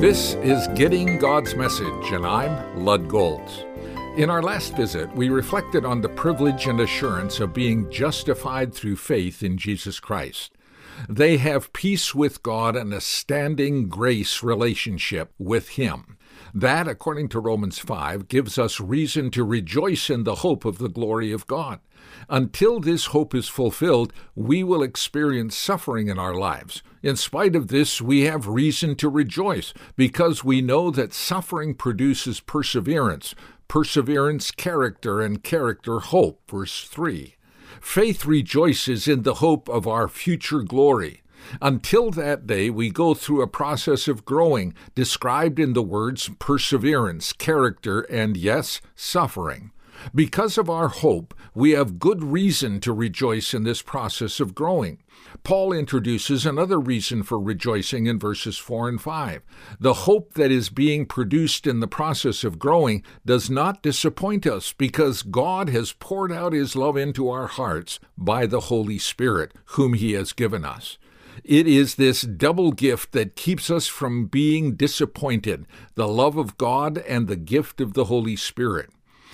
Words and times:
This 0.00 0.34
is 0.36 0.66
Getting 0.68 1.18
God's 1.18 1.54
Message, 1.54 2.10
and 2.10 2.26
I'm 2.26 2.84
Lud 2.84 3.06
Golz. 3.06 3.64
In 4.16 4.30
our 4.30 4.42
last 4.42 4.74
visit, 4.74 5.14
we 5.14 5.28
reflected 5.28 5.84
on 5.84 6.00
the 6.00 6.08
privilege 6.08 6.66
and 6.66 6.80
assurance 6.80 7.38
of 7.38 7.54
being 7.54 7.90
justified 7.90 8.74
through 8.74 8.96
faith 8.96 9.42
in 9.42 9.58
Jesus 9.58 10.00
Christ. 10.00 10.52
They 11.08 11.36
have 11.36 11.72
peace 11.72 12.14
with 12.14 12.42
God 12.42 12.76
and 12.76 12.92
a 12.92 13.00
standing 13.00 13.88
grace 13.88 14.42
relationship 14.42 15.32
with 15.38 15.70
Him. 15.70 16.16
That, 16.52 16.88
according 16.88 17.28
to 17.30 17.40
Romans 17.40 17.78
5, 17.78 18.28
gives 18.28 18.58
us 18.58 18.80
reason 18.80 19.30
to 19.32 19.44
rejoice 19.44 20.10
in 20.10 20.24
the 20.24 20.36
hope 20.36 20.64
of 20.64 20.78
the 20.78 20.88
glory 20.88 21.32
of 21.32 21.46
God. 21.46 21.80
Until 22.28 22.80
this 22.80 23.06
hope 23.06 23.34
is 23.34 23.48
fulfilled, 23.48 24.12
we 24.34 24.64
will 24.64 24.82
experience 24.82 25.56
suffering 25.56 26.08
in 26.08 26.18
our 26.18 26.34
lives. 26.34 26.82
In 27.02 27.16
spite 27.16 27.56
of 27.56 27.68
this, 27.68 28.00
we 28.00 28.22
have 28.22 28.46
reason 28.46 28.94
to 28.96 29.08
rejoice 29.08 29.72
because 29.96 30.44
we 30.44 30.60
know 30.60 30.90
that 30.90 31.14
suffering 31.14 31.74
produces 31.74 32.40
perseverance, 32.40 33.34
perseverance, 33.68 34.50
character, 34.50 35.20
and 35.20 35.42
character, 35.42 36.00
hope. 36.00 36.50
Verse 36.50 36.84
3. 36.84 37.36
Faith 37.80 38.26
rejoices 38.26 39.08
in 39.08 39.22
the 39.22 39.34
hope 39.34 39.68
of 39.68 39.86
our 39.86 40.08
future 40.08 40.62
glory. 40.62 41.22
Until 41.60 42.10
that 42.10 42.46
day, 42.46 42.70
we 42.70 42.90
go 42.90 43.14
through 43.14 43.42
a 43.42 43.46
process 43.46 44.08
of 44.08 44.24
growing, 44.24 44.74
described 44.94 45.58
in 45.58 45.72
the 45.72 45.82
words 45.82 46.30
perseverance, 46.38 47.32
character, 47.32 48.02
and 48.02 48.36
yes, 48.36 48.80
suffering. 48.94 49.72
Because 50.14 50.56
of 50.56 50.70
our 50.70 50.88
hope, 50.88 51.34
we 51.54 51.72
have 51.72 51.98
good 51.98 52.24
reason 52.24 52.80
to 52.80 52.92
rejoice 52.92 53.52
in 53.52 53.64
this 53.64 53.82
process 53.82 54.40
of 54.40 54.54
growing. 54.54 54.98
Paul 55.44 55.72
introduces 55.72 56.46
another 56.46 56.78
reason 56.78 57.22
for 57.22 57.38
rejoicing 57.38 58.06
in 58.06 58.18
verses 58.18 58.56
4 58.56 58.88
and 58.88 59.00
5. 59.00 59.42
The 59.78 59.94
hope 59.94 60.34
that 60.34 60.50
is 60.50 60.68
being 60.68 61.06
produced 61.06 61.66
in 61.66 61.80
the 61.80 61.88
process 61.88 62.44
of 62.44 62.58
growing 62.58 63.04
does 63.24 63.50
not 63.50 63.82
disappoint 63.82 64.46
us 64.46 64.72
because 64.72 65.22
God 65.22 65.68
has 65.68 65.92
poured 65.92 66.32
out 66.32 66.52
His 66.52 66.74
love 66.74 66.96
into 66.96 67.28
our 67.28 67.46
hearts 67.46 68.00
by 68.16 68.46
the 68.46 68.60
Holy 68.60 68.98
Spirit, 68.98 69.52
whom 69.66 69.94
He 69.94 70.12
has 70.12 70.32
given 70.32 70.64
us. 70.64 70.98
It 71.44 71.66
is 71.66 71.94
this 71.94 72.22
double 72.22 72.72
gift 72.72 73.12
that 73.12 73.36
keeps 73.36 73.70
us 73.70 73.86
from 73.86 74.26
being 74.26 74.74
disappointed 74.74 75.66
the 75.94 76.08
love 76.08 76.36
of 76.36 76.58
God 76.58 76.98
and 76.98 77.28
the 77.28 77.36
gift 77.36 77.80
of 77.80 77.94
the 77.94 78.04
Holy 78.04 78.36
Spirit. 78.36 78.90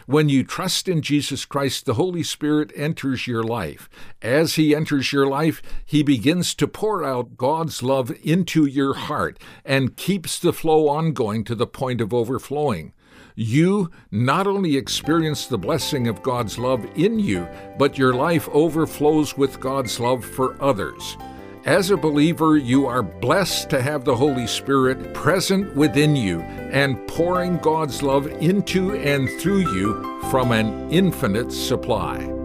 When 0.06 0.28
you 0.28 0.44
trust 0.44 0.88
in 0.88 1.02
Jesus 1.02 1.44
Christ, 1.44 1.84
the 1.84 1.94
Holy 1.94 2.22
Spirit 2.22 2.70
enters 2.76 3.26
your 3.26 3.42
life. 3.42 3.88
As 4.22 4.54
He 4.54 4.74
enters 4.74 5.12
your 5.12 5.26
life, 5.26 5.60
He 5.84 6.04
begins 6.04 6.54
to 6.56 6.68
pour 6.68 7.02
out 7.02 7.36
God's 7.36 7.82
love 7.82 8.12
into 8.22 8.66
your 8.66 8.94
heart 8.94 9.38
and 9.64 9.96
keeps 9.96 10.38
the 10.38 10.52
flow 10.52 10.88
ongoing 10.88 11.42
to 11.44 11.56
the 11.56 11.66
point 11.66 12.00
of 12.00 12.14
overflowing. 12.14 12.92
You 13.34 13.90
not 14.12 14.46
only 14.46 14.76
experience 14.76 15.46
the 15.46 15.58
blessing 15.58 16.06
of 16.06 16.22
God's 16.22 16.56
love 16.56 16.86
in 16.94 17.18
you, 17.18 17.48
but 17.76 17.98
your 17.98 18.14
life 18.14 18.48
overflows 18.52 19.36
with 19.36 19.60
God's 19.60 19.98
love 19.98 20.24
for 20.24 20.56
others. 20.62 21.16
As 21.66 21.90
a 21.90 21.96
believer, 21.96 22.56
you 22.56 22.86
are 22.86 23.02
blessed 23.02 23.70
to 23.70 23.82
have 23.82 24.04
the 24.04 24.14
Holy 24.14 24.46
Spirit 24.46 25.12
present 25.14 25.74
within 25.74 26.14
you 26.14 26.42
and 26.42 26.96
pouring 27.08 27.58
God's 27.58 28.04
love 28.04 28.28
into 28.28 28.94
and 28.94 29.28
through 29.40 29.74
you 29.74 30.20
from 30.30 30.52
an 30.52 30.88
infinite 30.92 31.50
supply. 31.50 32.35